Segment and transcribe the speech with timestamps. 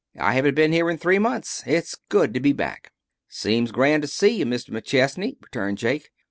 [0.17, 1.61] I haven't been here in three months.
[1.67, 2.91] It's good to be back."
[3.27, 6.09] "Seems grand t' see you, Mis' McChesney," returned Jake.